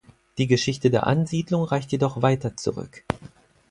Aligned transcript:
Die 0.39 0.47
Geschichte 0.47 0.89
der 0.89 1.05
Ansiedlung 1.05 1.63
reicht 1.63 1.91
jedoch 1.91 2.23
weiter 2.23 2.57
zurück. 2.57 3.03